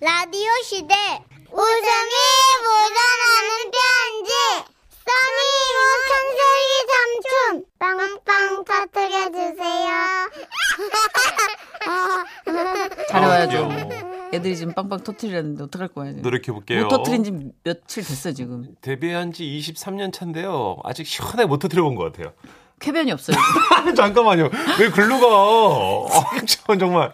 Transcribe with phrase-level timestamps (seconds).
[0.00, 0.94] 라디오 시대
[1.50, 2.14] 웃음이
[2.62, 4.30] 묻어나는 편지
[5.04, 5.38] 써니
[5.78, 9.90] 우천세기 삼촌 빵빵 터뜨려주세요
[13.08, 13.68] 잘 아, 와야죠.
[13.68, 14.28] 귀여워.
[14.34, 16.08] 애들이 지금 빵빵 터트리는데 어떡할 거야.
[16.10, 16.22] 지금.
[16.22, 16.82] 노력해 볼게요.
[16.82, 17.32] 못 터트린 지
[17.64, 18.74] 며칠 됐어 지금.
[18.82, 20.76] 데뷔한 지 23년 차인데요.
[20.84, 22.34] 아직 시원하게 못 터뜨려 본 것 같아요.
[22.80, 23.36] 쾌변이 없어요.
[23.96, 24.48] 잠깐만요.
[24.78, 25.26] 왜 글로 가?
[25.26, 27.12] 아, 참, 정말.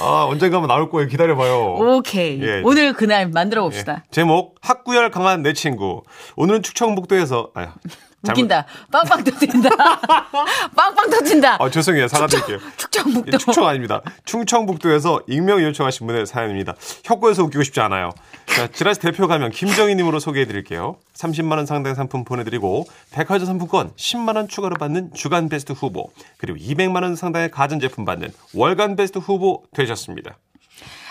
[0.00, 1.08] 아, 언젠가 한번 나올 거예요.
[1.08, 1.74] 기다려봐요.
[1.76, 2.40] 오케이.
[2.42, 2.62] 예.
[2.64, 4.02] 오늘 그날 만들어 봅시다.
[4.04, 4.10] 예.
[4.10, 6.02] 제목, 학구열 강한 내 친구.
[6.36, 7.66] 오늘은 축청북도에서, 아유.
[7.66, 8.66] 잘못- 웃긴다.
[8.90, 9.70] 빵빵 터진다.
[10.74, 11.56] 빵빵 터진다.
[11.60, 12.08] 아, 죄송해요.
[12.08, 12.58] 사과드릴게요.
[12.76, 13.30] 축청북도.
[13.32, 14.00] 예, 충청 아닙니다.
[14.24, 16.74] 충청북도에서 익명 요청하신 분의 사연입니다.
[17.04, 18.10] 혁고에서 웃기고 싶지 않아요.
[18.46, 20.96] 자, 지라시 대표 가면 김정희님으로 소개해드릴게요.
[21.14, 26.58] 30만 원 상당 상품 보내드리고 백화점 상품권 10만 원 추가로 받는 주간 베스트 후보 그리고
[26.58, 30.36] 200만 원 상당의 가전 제품 받는 월간 베스트 후보 되셨습니다.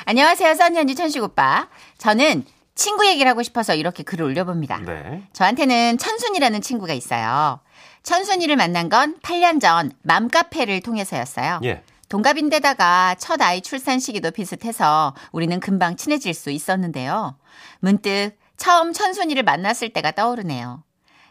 [0.06, 1.68] 안녕하세요, 써니언니 천식 오빠.
[1.98, 2.46] 저는
[2.78, 4.78] 친구 얘기를 하고 싶어서 이렇게 글을 올려봅니다.
[4.80, 5.24] 네.
[5.34, 7.60] 저한테는 천순이라는 친구가 있어요.
[8.04, 11.60] 천순이를 만난 건 8년 전 맘카페를 통해서였어요.
[11.64, 11.84] 예.
[12.08, 17.36] 동갑인데다가 첫 아이 출산 시기도 비슷해서 우리는 금방 친해질 수 있었는데요.
[17.80, 20.84] 문득 처음 천순이를 만났을 때가 떠오르네요.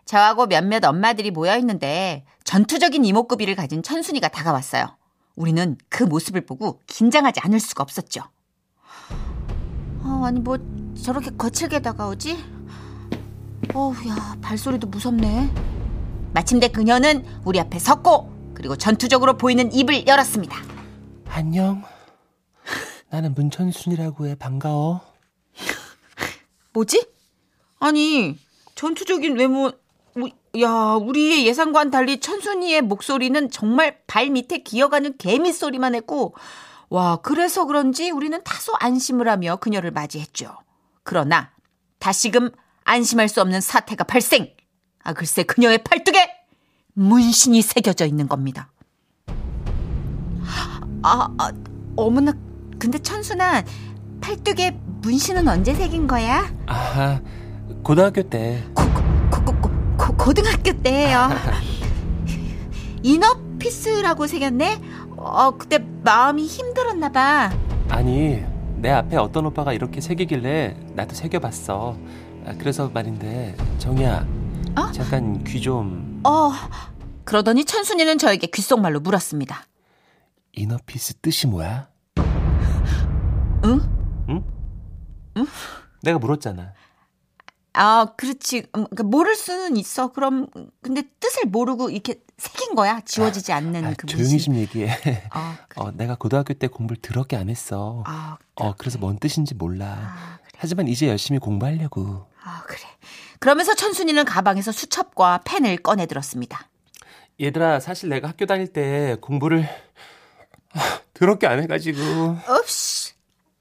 [0.05, 4.97] 저하고 몇몇 엄마들이 모여 있는데 전투적인 이목구비를 가진 천순이가 다가왔어요.
[5.37, 8.23] 우리는 그 모습을 보고 긴장하지 않을 수가 없었죠.
[10.03, 10.59] 어, 아니 뭐
[11.03, 12.37] 저렇게 거칠게 다가오지?
[13.75, 15.53] 어우 야 발소리도 무섭네.
[16.35, 20.57] 마침내 그녀는 우리 앞에 섰고 그리고 전투적으로 보이는 입을 열었습니다.
[21.29, 21.83] 안녕.
[23.11, 24.35] 나는 문천순이라고 해.
[24.35, 25.01] 반가워.
[26.73, 27.07] 뭐지?
[27.79, 28.39] 아니
[28.75, 29.71] 전투적인 외모
[30.17, 36.35] 우- 야 우리의 예상과는 달리 천순이의 목소리는 정말 발 밑에 기어가는 개미 소리만 했고
[36.89, 40.57] 와 그래서 그런지 우리는 다소 안심을 하며 그녀를 맞이했죠.
[41.07, 41.51] 그러나
[42.01, 42.51] 다시금
[42.85, 44.49] 안심할 수 없는 사태가 발생.
[45.03, 46.29] 아 글쎄 그녀의 팔뚝에
[46.95, 48.71] 문신이 새겨져 있는 겁니다.
[51.03, 51.53] 아, 아
[51.97, 52.33] 어머나
[52.79, 53.63] 근데 천순아
[54.21, 54.73] 팔뚝에
[55.03, 56.53] 문신은 언제 새긴 거야?
[56.67, 57.21] 아,
[57.85, 58.65] 고등학교 때.
[58.75, 61.29] 고, 고, 고, 고, 고, 고등학교 때예요.
[63.05, 64.81] 이너피스라고 새겼네.
[65.17, 67.53] 어 그때 마음이 힘들었나 봐.
[67.91, 68.45] 아니
[68.77, 71.97] 내 앞에 어떤 오빠가 이렇게 새기길래 나도 새겨봤어
[72.47, 74.27] 아, 그래서 말인데 정이야
[74.77, 74.93] 어?
[74.93, 76.53] 잠깐 귀 좀 어
[77.25, 79.67] 그러더니 천순이는 저에게 귓속말로 물었습니다.
[80.53, 81.89] 이너피스 뜻이 뭐야?
[83.65, 83.81] 응?
[86.03, 86.73] 내가 물었잖아
[87.77, 88.59] 아 그렇지.
[88.75, 90.13] 음, 그러니까 모를 수는 있어.
[90.13, 90.47] 그럼
[90.83, 93.01] 근데 뜻을 모르고 이렇게 새긴 거야.
[93.03, 94.39] 지워지지 않는 아, 그 조용히.
[94.39, 94.91] 좀 얘기해
[95.31, 95.83] 아, 그래.
[95.85, 100.39] 어, 내가 고등학교 때 공부를 더럽게 안 했어 아, 어, 그래서 뭔 뜻인지 몰라 아,
[100.43, 100.59] 그래.
[100.59, 102.81] 하지만 이제 열심히 공부하려고 아 그래.
[103.41, 106.69] 그러면서 천순이는 가방에서 수첩과 펜을 꺼내 들었습니다.
[107.41, 109.69] 얘들아 사실 내가 학교 다닐 때 공부를
[110.75, 111.99] 아, 더럽게 안 해가지고
[112.61, 113.13] 읍씨.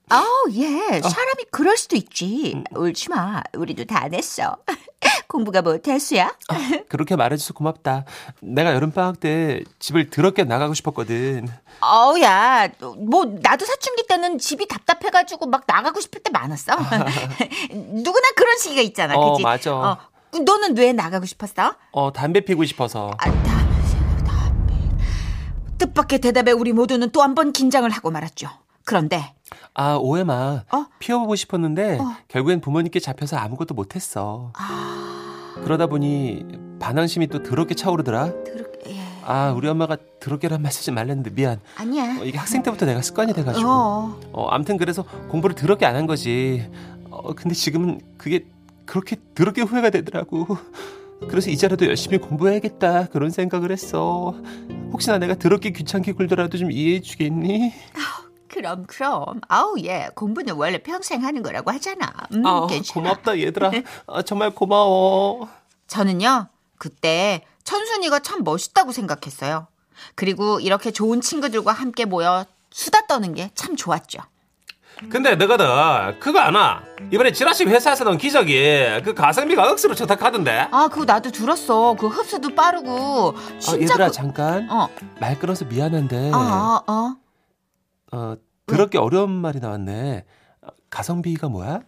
[0.09, 1.01] 아우, 예.
[1.01, 2.63] 사람이 그럴 수도 있지.
[2.71, 3.41] 울지 마.
[3.55, 4.57] 우리도 다안 했어.
[5.27, 6.33] 공부가 뭐 대수야?
[6.87, 8.05] 그렇게 말해줘서 고맙다
[8.41, 11.47] 내가 여름방학 때 집을 더럽게 나가고 싶었거든
[11.81, 12.69] 어우, 야.
[12.97, 16.73] 뭐, 나도 사춘기 때는 집이 답답해가지고 막 나가고 싶을 때 많았어.
[17.71, 19.15] 누구나 그런 시기가 있잖아.
[19.15, 19.43] 어, 그지?
[19.43, 19.97] 맞아.
[20.43, 21.75] 너는 왜 나가고 싶었어?
[21.91, 24.73] 어 담배 피고 싶어서 아, 담배, 담배.
[25.77, 28.49] 뜻밖의 대답에 우리 모두는 또 한 번 긴장을 하고 말았죠.
[28.85, 29.33] 그런데
[29.75, 30.63] 아, 오해마.
[30.71, 30.85] 어?
[30.99, 32.15] 피워보고 싶었는데 어.
[32.29, 34.51] 결국엔 부모님께 잡혀서 아무것도 못했어.
[34.57, 36.45] 아, 그러다 보니
[36.79, 38.31] 반항심이 또 더럽게 차오르더라.
[38.45, 39.01] 그렇게 예.
[39.25, 41.59] 아, 우리 엄마가 더럽게란 말 쓰지 말랬는데 미안.
[41.77, 42.19] 아니야.
[42.21, 43.67] 어, 이게 학생 때부터 내가 습관이 돼가지고.
[43.69, 44.19] 어.
[44.31, 46.69] 어, 암튼 그래서 공부를 더럽게 안 한 거지.
[47.09, 48.45] 어, 근데 지금은 그게
[48.85, 50.47] 그렇게 더럽게 후회가 되더라고.
[51.29, 54.35] 그래서 이제라도 열심히 공부해야겠다 그런 생각을 했어.
[54.91, 57.73] 혹시나 내가 더럽게 귀찮게 굴더라도 좀 이해해 주겠니?
[58.55, 62.09] 그럼 그럼 아우 예 공부는 원래 평생 하는 거라고 하잖아.
[62.33, 62.93] 음, 아, 괜찮아.
[63.09, 63.69] 고맙다 얘들아.
[64.07, 65.49] 아, 정말 고마워.
[65.87, 66.47] 저는요
[66.77, 69.67] 그때 천순이가 참 멋있다고 생각했어요.
[70.15, 74.19] 그리고 이렇게 좋은 친구들과 함께 모여 수다 떠는 게 참 좋았죠.
[75.09, 75.65] 근데 너거든
[76.21, 76.81] 그거 아나?
[77.11, 80.69] 이번에 지라시 회사에서 나온 기적이 그 가성비가 억수로 좋다카던데.
[80.71, 81.95] 아 그거 나도 들었어.
[81.99, 84.87] 그 흡수도 빠르고 아, 진짜 얘들아 그- 잠깐 어.
[85.19, 87.15] 말 끊어서 미안한데 아, 어.
[88.13, 88.35] 어
[88.65, 90.25] 더럽게 어려운 말이 나왔네.
[90.61, 91.81] 어, 가성비가 뭐야?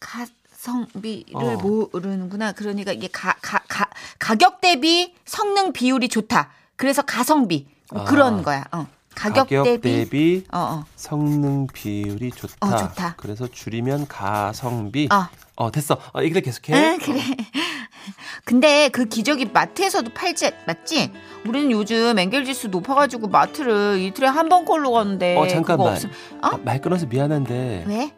[0.00, 1.56] 가성비를 어.
[1.58, 2.52] 모르는구나.
[2.52, 3.88] 그러니까 이게 가, 가, 가,
[4.18, 6.50] 가격 대비 성능 비율이 좋다.
[6.76, 7.66] 그래서 가성비.
[7.92, 8.04] 뭐 아.
[8.04, 8.64] 그런 거야.
[8.72, 8.86] 어.
[9.16, 9.48] 가격,
[9.80, 10.44] 대비.
[10.52, 10.84] 어, 어.
[10.94, 12.54] 성능 비율이 좋다.
[12.60, 13.14] 어, 좋다.
[13.16, 15.08] 그래서 줄이면 가성비.
[15.10, 15.26] 어.
[15.56, 15.94] 어, 됐어.
[16.14, 16.74] 어, 얘기를 계속해.
[16.74, 17.20] 응, 그래.
[18.44, 21.12] 근데 그 기저귀 마트에서도 팔지, 맞지?
[21.46, 25.34] 우리는 요즘 앵겔지수 높아가지고 마트를 이틀에 한번 걸로 가는데.
[25.36, 25.92] 어, 잠깐만.
[25.94, 26.10] 없음.
[26.10, 26.38] 어?
[26.42, 27.84] 아, 말 끊어서 미안한데.
[27.88, 28.12] 왜?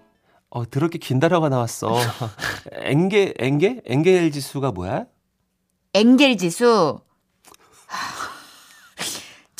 [0.50, 1.96] 어, 더럽게 긴 단어가 나왔어.
[2.82, 3.82] 엥게, 엥게?
[3.86, 5.06] 엥겔 지수가 뭐야?
[5.94, 6.98] 앵겔지수.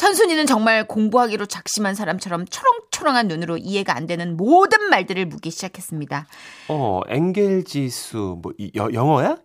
[0.03, 6.27] 천순이는 정말 공부하기로 작심한 사람처럼 초롱초롱한 눈으로 이해가 안 되는 모든 말들을 묻기 시작했습니다.
[6.69, 9.37] 어, 엥겔 지수, 뭐, 이, 여, 영어야?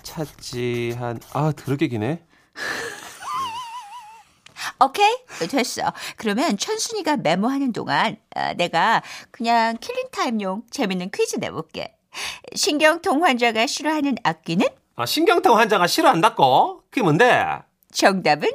[0.03, 2.25] 차지한 아, 더럽게 기네.
[4.81, 5.12] 오케이
[5.49, 5.93] 됐어.
[6.17, 11.94] 그러면 천순이가 메모하는 동안 어, 내가 그냥 killing time용 재밌는 퀴즈 내볼게.
[12.55, 14.67] 신경통 환자가 싫어하는 악기는
[14.97, 16.82] 아, 신경통 환자가 싫어한다고?
[16.91, 17.44] 그게 뭔데?
[17.93, 18.50] 정답은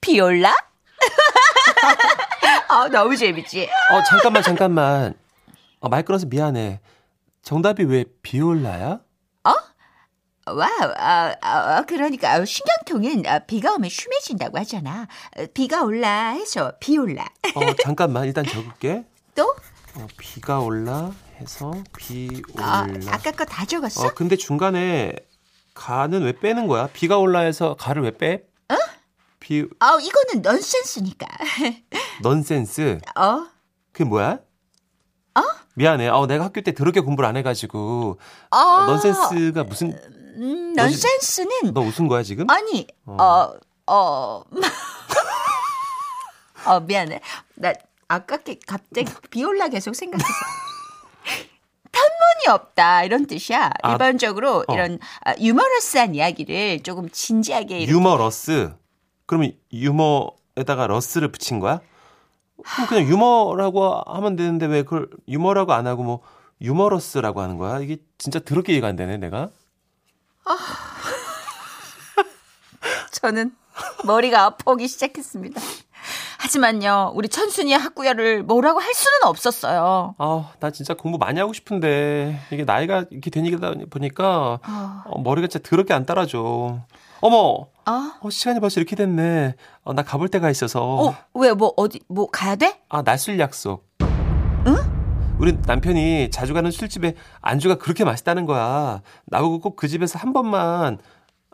[0.00, 0.54] 비올라.
[2.68, 3.68] 아 너무 재밌지.
[3.90, 5.14] 어, 잠깐만, 잠깐만.
[5.80, 6.80] 어, 말 끊어서 미안해.
[7.44, 9.00] 정답이 왜 비올라야?
[10.46, 10.68] 와우,
[10.98, 15.08] 아, 아, 그러니까 아, 신경통은 아, 비가 오면 심해진다고 하잖아.
[15.38, 17.24] 어, 비가 올라 해서 비올라.
[17.54, 18.26] 어, 잠깐만.
[18.26, 19.06] 일단 적을게.
[19.34, 19.44] 또?
[19.94, 23.14] 어, 비가 올라 해서 비 아, 올라.
[23.14, 24.04] 아까 거 다 적었어?
[24.04, 25.14] 어, 근데 중간에
[25.72, 26.88] 가는 왜 빼는 거야?
[26.92, 28.42] 비가 올라 해서 가를 왜 빼?
[28.68, 28.76] 어?
[29.40, 31.26] 비 아, 이거는 넌센스니까.
[32.22, 32.98] 넌센스.
[33.18, 33.46] 어?
[33.92, 34.40] 그게 뭐야?
[35.36, 35.40] 어?
[35.74, 36.08] 미안해.
[36.08, 38.18] 어, 내가 학교 때 더럽게 공부를 안 해가지고
[38.50, 39.92] 어, 넌센스가 무슨
[40.36, 42.48] 음, 너 지- 넌센스는 너 웃은 거야 지금?
[42.50, 43.50] 아니, 어,
[43.86, 44.42] 어,
[46.66, 47.20] 어, 미안해.
[47.56, 47.72] 나
[48.08, 50.28] 아깝게 갑자기 비올라 계속 생각했어.
[51.92, 53.70] 편문이 없다 이런 뜻이야.
[53.82, 54.74] 아, 일반적으로 어.
[54.74, 58.74] 이런 아, 유머러스한 이야기를 조금 진지하게 유머러스.
[59.26, 61.80] 그러면 유머에다가 러스를 붙인 거야?
[62.88, 66.20] 그냥 유머라고 하면 되는데 왜 그걸 유머라고 안 하고 뭐
[66.60, 67.80] 유머러스라고 하는 거야?
[67.80, 69.50] 이게 진짜 더럽게 이해가 안 되네 내가.
[73.12, 73.52] 저는
[74.04, 75.60] 머리가 아프기 시작했습니다.
[76.38, 80.14] 하지만요, 우리 천순이의 학구열을 뭐라고 할 수는 없었어요.
[80.18, 84.58] 아, 나 진짜 공부 많이 하고 싶은데 이게 나이가 이렇게 되니다 보니까
[85.06, 86.80] 어, 머리가 진짜 더럽게 안 따라줘.
[87.28, 89.54] 어머, 아, 어, 시간이 벌써 이렇게 됐네.
[89.82, 90.82] 어, 나 가볼 데가 있어서.
[90.84, 92.82] 어, 왜, 뭐, 어디, 뭐, 가야 돼?
[92.90, 93.88] 아, 낮술 약속.
[94.66, 94.76] 응?
[95.38, 99.00] 우리 남편이 자주 가는 술집에 안주가 그렇게 맛있다는 거야.
[99.24, 100.98] 나보고 꼭 그 집에서 한 번만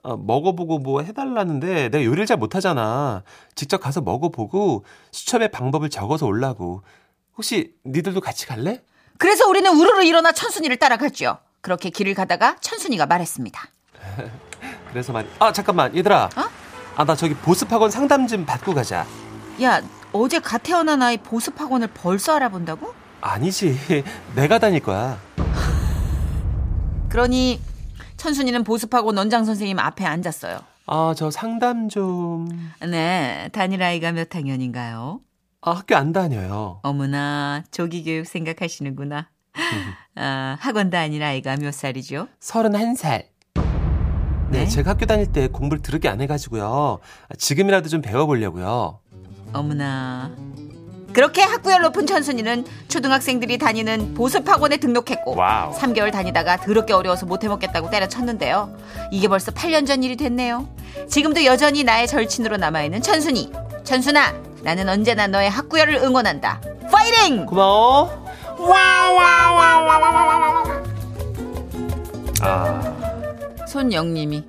[0.03, 3.23] 어, 먹어보고 뭐 해달라는데 내가 요리를 잘 못하잖아.
[3.55, 6.83] 직접 가서 먹어보고 수첩에 방법을 적어서 올라고.
[7.37, 8.83] 혹시 니들도 같이 갈래?
[9.19, 11.39] 그래서 우리는 우르르 일어나 천순이를 따라갔죠.
[11.61, 13.63] 그렇게 길을 가다가 천순이가 말했습니다.
[14.91, 15.27] 그래서 말.
[15.39, 16.29] 아 잠깐만 얘들아.
[16.97, 19.07] 아나 저기 보습학원 상담 좀 받고 가자.
[19.63, 19.81] 야,
[20.13, 22.93] 어제 갓 태어난 아이 보습학원을 벌써 알아본다고?
[23.21, 23.79] 아니지.
[24.35, 25.19] 내가 다닐 거야.
[27.09, 27.61] 그러니
[28.17, 30.59] 천순이는 보습학원 원장 선생님 앞에 앉았어요.
[30.87, 32.49] 아 저 상담 좀.
[32.81, 35.21] 네, 단일 아이가 몇 학년인가요?
[35.63, 36.81] 아 학교 안 다녀요.
[36.83, 39.29] 어머나, 조기 교육 생각하시는구나.
[40.17, 42.29] 아, 학원 다닐 아이가 몇 살이죠?
[42.41, 43.25] 31살.
[44.51, 44.67] 네, 네?
[44.67, 46.99] 제가 학교 다닐 때 공부를 들르게 안 해가지고요.
[47.39, 48.99] 지금이라도 좀 배워보려고요.
[49.53, 50.31] 어머나.
[51.13, 55.73] 그렇게 학구열 높은 천순이는 초등학생들이 다니는 보습학원에 등록했고 wow.
[55.75, 58.77] 3개월 다니다가 더럽게 어려워서 못 해먹겠다고 때려쳤는데요.
[59.11, 60.69] 이게 벌써 8년 전 일이 됐네요.
[61.09, 63.53] 지금도 여전히 나의 절친으로 남아있는 천순이.
[63.83, 66.61] 천순아, 나는 언제나 너의 학구열을 응원한다.
[66.93, 67.47] 파이팅!
[67.47, 68.21] 고마워.
[68.73, 69.11] 아,
[73.71, 74.45] 손영님이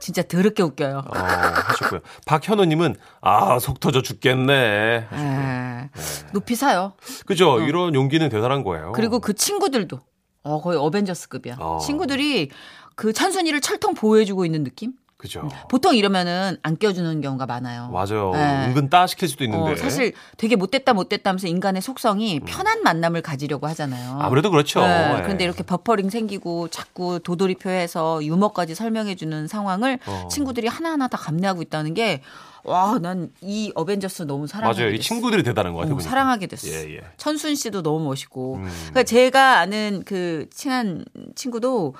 [0.00, 0.98] 진짜 더럽게 웃겨요.
[0.98, 2.00] 어, 하셨고요.
[2.26, 5.08] 박현우님은 아, 속 터져 죽겠네.
[5.10, 5.88] 아,
[6.32, 6.92] 높이 사요.
[7.26, 7.60] 그죠?
[7.60, 8.88] 이런 용기는 대단한 거예요.
[8.88, 8.92] 어.
[8.92, 9.98] 그리고 그 친구들도
[10.42, 11.56] 어, 거의 어벤져스급이야.
[11.58, 11.78] 어.
[11.78, 12.50] 친구들이
[12.96, 14.92] 그 천순이를 철통 보호해주고 있는 느낌?
[15.20, 15.46] 그죠?
[15.68, 17.90] 보통 이러면은 안 껴주는 경우가 많아요.
[17.90, 18.30] 맞아요.
[18.32, 18.68] 네.
[18.68, 19.72] 은근 따 시킬 수도 있는데.
[19.72, 24.12] 어, 사실 되게 못됐다 못됐다 하면서 인간의 속성이 편한 만남을 가지려고 하잖아요.
[24.14, 24.20] 음.
[24.22, 24.80] 아무래도 그렇죠.
[24.80, 25.22] 네, 예.
[25.22, 30.28] 근데 이렇게 버퍼링 생기고 자꾸 도돌이표해서 유머까지 설명해주는 상황을 어.
[30.30, 32.22] 친구들이 하나하나 다 감내하고 있다는 게,
[32.64, 34.94] 와, 난 이 어벤져스 너무 사랑하게 맞아요.
[34.94, 35.06] 이 됐어.
[35.08, 35.92] 친구들이 대단한 것 같아요.
[35.92, 36.08] 어, 보니까.
[36.08, 36.68] 사랑하게 됐어.
[36.68, 37.00] 예, 예.
[37.18, 38.54] 천순 씨도 너무 멋있고.
[38.56, 38.62] 음.
[38.88, 41.94] 그러니까 제가 아는 그 친한 친구도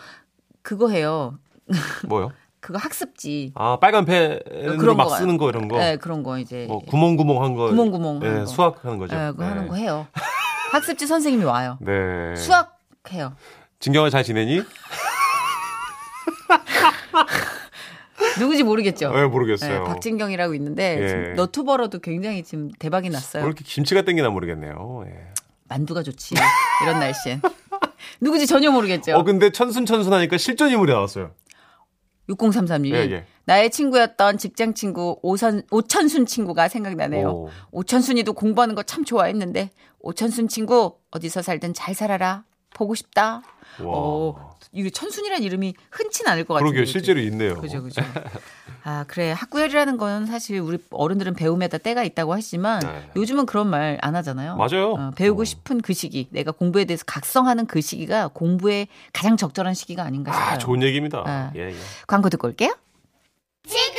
[0.63, 1.39] 그거 해요.
[2.09, 2.33] 뭐요?
[2.61, 3.53] 그거 학습지.
[3.55, 5.17] 아 빨간 펜으로 그런 막 거.
[5.17, 5.79] 쓰는 거 이런 거.
[5.79, 7.69] 네, 그런 거 이제 뭐 구멍구멍한 거.
[7.69, 8.47] 구멍구멍 예, 하는 거.
[8.47, 9.17] 수학하는 거죠.
[9.17, 9.69] 네, 그거 하는 네.
[9.69, 10.07] 거 해요.
[10.73, 11.79] 학습지 선생님이 와요.
[11.81, 12.37] 네.
[12.37, 12.79] 수학
[13.13, 13.35] 해요.
[13.81, 14.63] 진경아 잘 지내니?
[18.39, 19.11] 누구지 모르겠죠.
[19.11, 19.81] 왜 모르겠어요.
[19.81, 21.09] 네, 박진경이라고 있는데 예.
[21.09, 23.43] 지금 너튜버로도 굉장히 지금 대박이 났어요.
[23.43, 25.05] 왜 이렇게 김치가 땡기나 모르겠네요.
[25.07, 25.13] 예.
[25.69, 26.35] 만두가 좋지.
[26.83, 27.41] 이런 날씨엔.
[28.21, 29.17] 누구지 전혀 모르겠죠.
[29.17, 31.31] 어 근데 천순천순 하니까 실전 인물이 나왔어요.
[32.31, 33.25] 6033님이 예, 예.
[33.45, 37.29] 나의 친구였던 직장 친구 오선, 오천순 친구가 생각나네요.
[37.29, 37.49] 오.
[37.73, 39.71] 오천순이도 공부하는 거 참 좋아했는데
[40.01, 42.45] 오천순 친구 어디서 살든 잘 살아라.
[42.75, 43.43] 보고 싶다.
[43.81, 43.85] 와.
[43.87, 46.71] 어, 이게 천순이란 이름이 흔치 않을 것 같은데.
[46.73, 46.85] 그러게요.
[46.91, 47.57] 실제로 있네요.
[47.61, 48.03] 그죠, 그죠.
[48.83, 49.33] 아, 그래.
[49.33, 53.11] 학구열이라는 건 사실 우리 어른들은 배움에다 때가 있다고 하지만 네.
[53.17, 54.57] 요즘은 그런 말 안 하잖아요.
[54.57, 54.93] 맞아요.
[54.93, 55.45] 어, 배우고 어.
[55.45, 60.49] 싶은 그 시기, 내가 공부에 대해서 각성하는 그 시기가 공부에 가장 적절한 시기가 아닌가 싶어요.
[60.51, 61.23] 아, 좋은 얘기입니다.
[61.27, 61.53] 아.
[61.57, 61.77] 예, 예.
[62.07, 62.75] 광고 듣고 올게요.
[63.67, 63.91] 지금은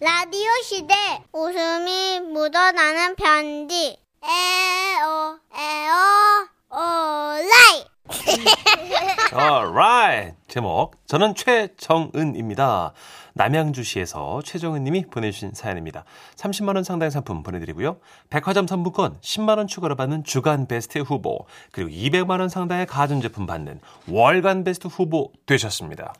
[0.00, 0.94] 라디오 시대
[1.32, 7.84] 웃음이 묻어나는 편지 에어 에어 오라이
[9.32, 10.36] Alright.
[10.48, 10.92] 제목.
[11.06, 12.92] 저는 최정은입니다.
[13.34, 16.04] 남양주시에서 최정은 님이 보내주신 사연입니다.
[16.36, 17.98] 30만 원 상당의 상품 보내드리고요.
[18.30, 23.80] 백화점 상품권 10만 원 추가로 받는 주간 베스트 후보, 그리고 200만 원 상당의 가전제품 받는
[24.08, 26.14] 월간 베스트 후보 되셨습니다.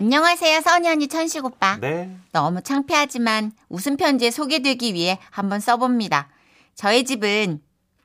[0.00, 1.78] 안녕하세요, 써니 언니 천식 오빠.
[1.80, 2.10] 네.
[2.32, 6.28] 너무 창피하지만 웃음 편지에 소개되기 위해 한번 써봅니다.
[6.74, 7.60] 저희 집은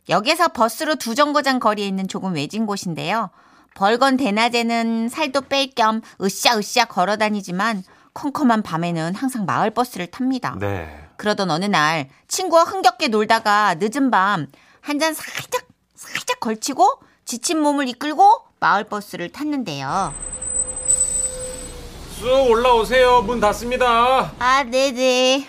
[0.10, 3.30] 역에서 버스로 두 정거장 거리에 있는 조금 외진 곳인데요.
[3.76, 10.58] 벌건 대낮에는 살도 뺄 겸 으쌰으쌰 걸어 다니지만 컴컴한 밤에는 항상 마을 버스를 탑니다.
[10.60, 11.08] 네.
[11.18, 14.48] 그러던 어느 날 친구와 흥겹게 놀다가 늦은 밤
[14.84, 15.62] 한 잔 살짝
[15.96, 20.14] 살짝 걸치고 지친 몸을 이끌고 마을 버스를 탔는데요.
[22.20, 23.22] 쑥 올라오세요.
[23.22, 24.32] 문 닫습니다.
[24.40, 25.48] 아, 네네.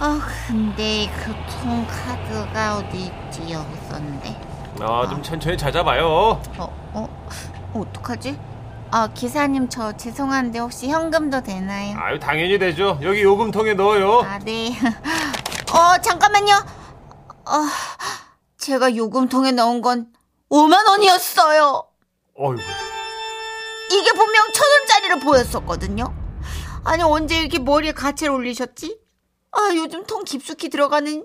[0.00, 3.52] 어, 근데 교통카드가 어디 있지?
[3.52, 4.40] 여기 있었는데.
[4.80, 6.06] 아, 좀 천천히 찾아봐요.
[6.06, 7.08] 어, 어, 어,
[7.74, 8.38] 어떡하지?
[8.90, 11.96] 아, 기사님 저 죄송한데 혹시 현금도 되나요?
[11.98, 12.98] 아유, 당연히 되죠.
[13.02, 14.20] 여기 요금통에 넣어요.
[14.20, 14.70] 아, 네.
[15.72, 16.54] 어, 잠깐만요.
[17.46, 17.52] 어,
[18.58, 20.08] 제가 요금통에 넣은 건
[20.50, 21.84] 5만 원이었어요.
[22.36, 22.62] 어이구.
[23.92, 26.12] 이게 분명 천 원짜리로 보였었거든요.
[26.84, 28.98] 아니 언제 이렇게 머리에 가채를 올리셨지?
[29.56, 31.24] 아 요즘 통 깊숙이 들어가는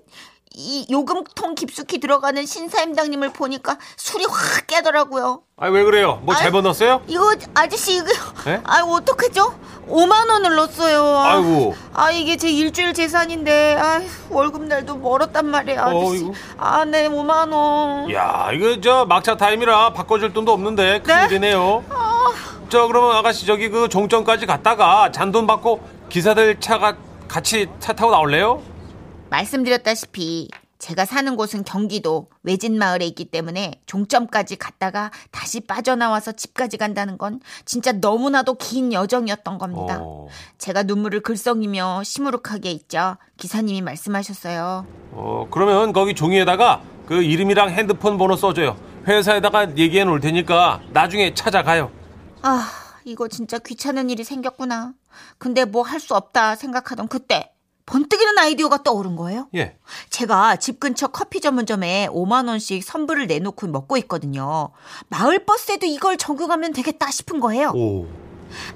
[0.56, 5.44] 이 요금통 깊숙이 들어가는 신사임당님을 보니까 술이 확 깨더라고요.
[5.58, 6.20] 아, 왜 그래요?
[6.24, 6.34] 뭐.
[6.36, 7.02] 잘못 넣었어요?
[7.08, 8.08] 이거 아저씨 이거
[8.46, 8.60] 네?
[8.64, 9.58] 아 어떡하죠?
[9.88, 11.18] 5만 원을 넣었어요.
[11.18, 11.76] 아이고.
[11.94, 15.82] 아 이게 제 일주일 재산인데 아 월급 날도 멀었단 말이에요.
[15.82, 16.32] 아저씨.
[16.58, 18.12] 아네 5만 원.
[18.12, 21.28] 야, 이거 저 막차 타임이라 바꿔줄 돈도 없는데 네?
[21.28, 21.84] 큰일이네요.
[22.70, 26.96] 저 그러면 아가씨 저기 그 종점까지 갔다가 잔돈 받고 기사들 차가
[27.30, 28.62] 같이 차 타고 나올래요?
[29.30, 37.18] 말씀드렸다시피 제가 사는 곳은 경기도 외진 마을에 있기 때문에 종점까지 갔다가 다시 빠져나와서 집까지 간다는
[37.18, 40.00] 건 진짜 너무나도 긴 여정이었던 겁니다.
[40.02, 44.88] 어, 제가 눈물을 글썽이며 시무룩하게 있자 기사님이 말씀하셨어요.
[45.12, 48.78] 어, 그러면 거기 종이에다가 그 이름이랑 핸드폰 번호 써줘요.
[49.06, 51.92] 회사에다가 얘기해 놓을 테니까 나중에 찾아가요.
[52.42, 52.70] 아,
[53.04, 54.94] 이거 진짜 귀찮은 일이 생겼구나.
[55.38, 57.51] 근데 뭐 할 수 없다 생각하던 그때
[57.86, 59.48] 번뜩 이는 아이디어가 떠오른 거예요.
[59.56, 59.78] 예.
[60.12, 64.70] 제가 집 근처 커피 전문점에 5만 원씩 선불을 내놓고 먹고 있거든요.
[65.08, 67.72] 마을 버스에도 이걸 적용하면 되겠다 싶은 거예요.
[67.75, 68.08] 오.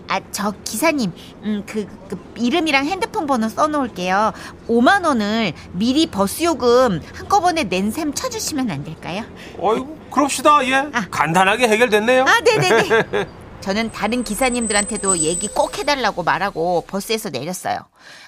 [0.08, 1.12] 아, 저 기사님,
[1.44, 4.32] 음, 그, 그 이름이랑 핸드폰 번호 써놓을게요.
[4.68, 9.24] 5만 원을 미리 버스 요금 한꺼번에 낸 셈 쳐주시면 안 될까요?
[9.60, 10.66] 어이구, 그럽시다.
[10.68, 10.76] 예.
[10.92, 11.08] 아.
[11.12, 12.24] 간단하게 해결됐네요.
[12.24, 13.28] 아, 네네네.
[13.64, 17.78] 저는 다른 기사님들한테도 얘기 꼭 해달라고 말하고 버스에서 내렸어요.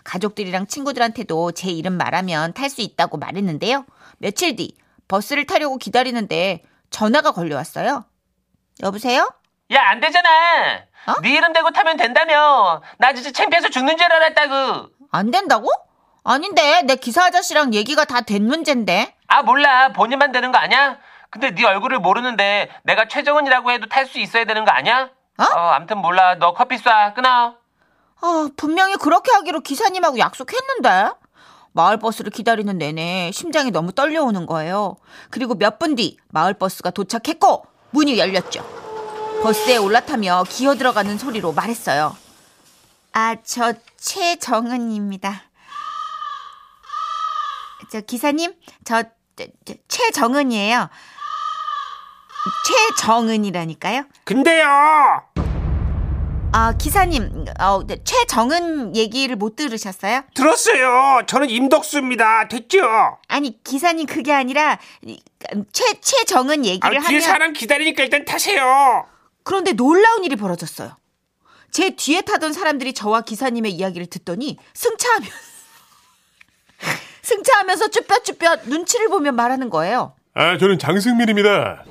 [0.06, 3.86] 가족들이랑 친구들한테도 제 이름 말하면 탈 수 있다고 말했는데요.
[4.18, 4.78] 며칠 뒤
[5.10, 8.06] 버스를 타려고 기다리는데 전화가 걸려왔어요.
[8.82, 9.30] 여보세요?
[9.74, 10.30] 야, 안 되잖아.
[11.08, 11.20] 어?
[11.22, 12.82] 네 이름 대고 타면 된다며.
[12.98, 14.88] 나 진짜 창피해서 죽는 줄 알았다고.
[15.12, 15.70] 안 된다고?
[16.24, 19.14] 아닌데 내 기사 아저씨랑 얘기가 다 된 문제인데.
[19.28, 19.90] 아, 몰라.
[19.90, 20.98] 본인만 되는 거 아니야?
[21.30, 25.10] 근데 네 얼굴을 모르는데 내가 최정은이라고 해도 탈 수 있어야 되는 거 아니야?
[25.38, 25.44] 어?
[25.44, 26.36] 암튼 몰라.
[26.36, 27.14] 너 커피 쏴.
[27.14, 27.56] 끊어.
[28.22, 31.12] 아, 분명히 그렇게 하기로 기사님하고 약속했는데.
[31.74, 34.96] 마을 버스를 기다리는 내내 심장이 너무 떨려오는 거예요.
[35.30, 38.64] 그리고 몇 분 뒤 마을 버스가 도착했고 문이 열렸죠.
[39.44, 42.16] 버스에 올라타며 기어 들어가는 소리로 말했어요.
[43.12, 45.44] 아, 저 최정은입니다.
[47.92, 48.54] 저 기사님,
[48.86, 49.04] 저,
[49.36, 50.90] 저, 저 최정은이에요.
[52.66, 54.06] 최정은이라니까요.
[54.24, 54.66] 근데요.
[56.58, 60.24] 아, 기사님, 어, 네, 최정은 얘기를 못 들으셨어요?
[60.34, 61.24] 들었어요.
[61.28, 62.48] 저는 임덕수입니다.
[62.48, 63.18] 됐죠?
[63.28, 65.20] 아니, 기사님 그게 아니라 이,
[65.74, 69.06] 최 최정은 아, 얘기를 뒤에 하면 사람 기다리니까 일단 타세요.
[69.44, 70.96] 그런데 놀라운 일이 벌어졌어요.
[71.72, 75.36] 제 뒤에 타던 사람들이 저와 기사님의 이야기를 듣더니 승차하면서
[77.22, 80.16] 승차하면서 쭈뼛쭈뼛 눈치를 보며 말하는 거예요.
[80.36, 81.84] 아, 저는 장승민입니다.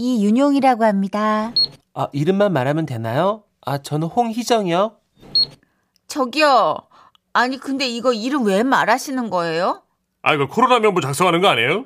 [0.00, 1.52] 이윤용이라고 합니다.
[1.92, 3.44] 아, 이름만 말하면 되나요?
[3.60, 4.96] 아, 저는 홍희정이요.
[6.08, 6.78] 저기요.
[7.34, 9.82] 아니 근데 이거 이름 왜 말하시는 거예요?
[10.22, 11.84] 아, 이거 코로나 명부 작성하는 거 아니에요?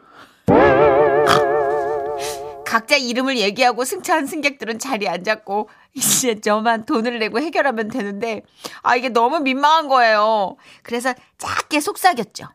[2.64, 8.42] 각자 이름을 얘기하고 승차한 승객들은 자리에 앉았고 이제 저만 돈을 내고 해결하면 되는데
[8.83, 10.56] 아 이게 너무 민망한 거예요.
[10.83, 12.47] 그래서 작게 속삭였죠.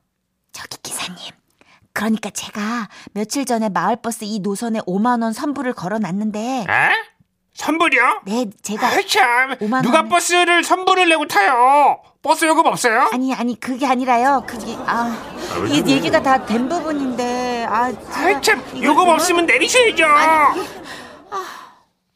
[0.51, 1.38] 저기 기사님.
[1.99, 6.65] 그러니까 제가 며칠 전에 마을버스 이 노선에 5만 원 선불을 걸어놨는데 에?
[7.53, 8.21] 선불이요?
[8.25, 10.07] 네 제가 아이 참, 5만 누가 원.
[10.07, 11.99] 버스를 선불을 내고 타요?
[12.21, 13.09] 버스 요금 없어요?
[13.11, 14.45] 아니 아니 그게 아니라요.
[14.47, 15.11] 그게 아이
[15.85, 20.05] 얘기가 다 된 부분인데 아 아이 참, 요금 없으면 내리셔야죠.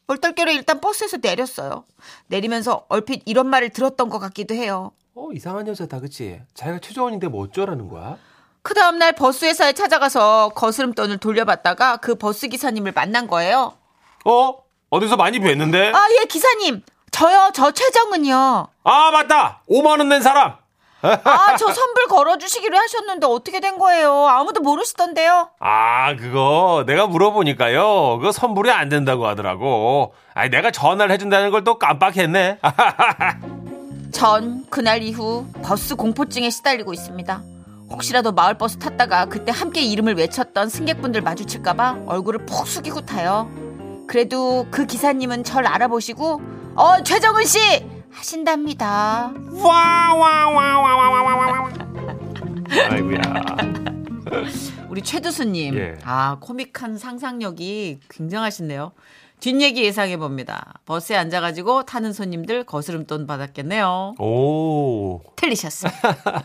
[0.06, 1.84] 얼떨결에 일단 버스에서 내렸어요.
[2.28, 4.92] 내리면서 얼핏 이런 말을 들었던 것 같기도 해요.
[5.14, 6.40] 어, 이상한 여자다, 그치?
[6.54, 8.16] 자기가 최정원인데 뭐 어쩌라는 거야?
[8.64, 13.74] 그 다음날 버스 회사에 찾아가서 거스름돈을 돌려받다가 그 버스 기사님을 만난 거예요.
[14.24, 14.54] 어?
[14.88, 15.94] 어디서 많이 뵀는데?
[15.94, 16.82] 아, 예, 기사님.
[17.10, 18.68] 저요, 저 최정은이요.
[18.84, 19.60] 아, 맞다!
[19.70, 20.54] 5만원 낸 사람!
[21.02, 24.26] 아, 저 선불 걸어주시기로 하셨는데 어떻게 된 거예요?
[24.28, 25.50] 아무도 모르시던데요.
[25.60, 28.16] 아, 그거 내가 물어보니까요.
[28.18, 30.14] 그거 선불이 안 된다고 하더라고.
[30.32, 32.60] 아니, 내가 전화를 해준다는 걸 또 깜빡했네.
[34.12, 37.42] 전 그날 이후 버스 공포증에 시달리고 있습니다.
[37.94, 43.48] 혹시라도 마을버스 탔다가 그때 함께 이름을 외쳤던 승객분들 마주칠까봐 얼굴을 푹 숙이고 타요.
[44.08, 46.42] 그래도 그 기사님은 절 알아보시고,
[46.74, 47.58] 어, 최정은 씨!
[48.10, 49.32] 하신답니다.
[52.90, 54.03] 아이고야.
[54.90, 55.76] 우리 최두수님.
[55.76, 55.96] 예.
[56.04, 58.92] 아, 코믹한 상상력이 굉장하신데요.
[59.40, 60.74] 뒷얘기 예상해 봅니다.
[60.86, 64.14] 버스에 앉아가지고 타는 손님들 거스름돈 받았겠네요.
[64.18, 65.20] 오.
[65.36, 65.92] 틀리셨어요.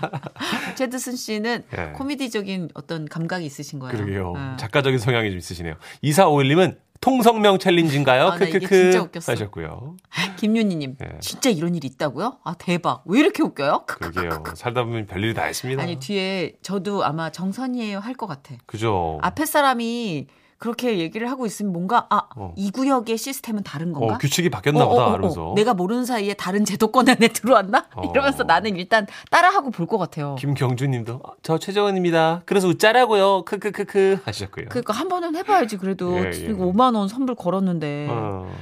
[0.76, 1.92] 최두순 씨는 예.
[1.94, 3.96] 코미디적인 어떤 감각이 있으신 거예요.
[3.96, 4.34] 그러게요.
[4.36, 4.58] 예.
[4.58, 5.76] 작가적인 성향이 좀 있으시네요.
[6.04, 8.24] 2451님은 통성명 챌린지인가요?
[8.28, 9.32] 아, 나 이게 크크크 진짜 웃겼어.
[9.32, 9.96] 하셨고요.
[10.38, 11.20] 김윤희님, 예.
[11.20, 12.40] 진짜 이런 일이 있다고요?
[12.44, 13.04] 아 대박.
[13.06, 13.86] 왜 이렇게 웃겨요?
[13.88, 14.44] 그러게요.
[14.56, 15.82] 살다 보면 별일이 다 있습니다.
[15.82, 18.56] 아니 뒤에 저도 아마 정선이에요 할 것 같아.
[18.66, 19.18] 그죠.
[19.22, 20.28] 앞에 사람이
[20.60, 22.54] 그렇게 얘기를 하고 있으면 뭔가 아이 어.
[22.74, 24.16] 구역의 시스템은 다른 건가?
[24.16, 25.08] 어, 규칙이 바뀌었나 보다.
[25.12, 25.54] 이러면서.
[25.56, 27.88] 내가 모르는 사이에 다른 제도권 안에 들어왔나?
[27.96, 28.12] 어.
[28.12, 30.36] 이러면서 나는 일단 따라하고 볼 것 같아요.
[30.36, 32.44] 김경주 님도 아, 저 최정원입니다.
[32.46, 33.44] 그래서 웃자라고요.
[33.46, 34.66] 크크크크 하셨고요.
[34.70, 36.38] 그러니까 한 번은 해 봐야지 그래도 예, 예.
[36.52, 38.54] 이거 5만 원 선불 걸었는데 어.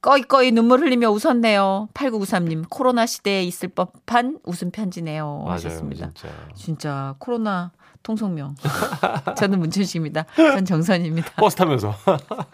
[0.00, 1.88] 꺼이꺼이 눈물 흘리며 웃었네요.
[1.94, 5.42] 8993님 코로나 시대에 있을 법한 웃음 편지네요.
[5.44, 6.10] 맞아요, 하셨습니다.
[6.14, 6.28] 진짜.
[6.54, 7.70] 진짜 코로나
[8.04, 8.54] 통성명.
[9.36, 10.26] 저는 문춘식입니다.
[10.36, 11.32] 전 정선입니다.
[11.40, 11.92] 버스 타면서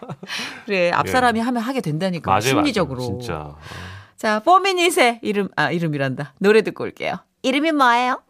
[0.65, 1.11] 그래 앞 예.
[1.11, 3.01] 사람이 하면 하게 된다니까 맞아요, 심리적으로.
[3.01, 3.55] 맞아요, 진짜.
[4.17, 6.33] 자 포미닛의 이름 아 이름이란다.
[6.39, 7.17] 노래 듣고 올게요.
[7.43, 8.21] 이름이 뭐예요?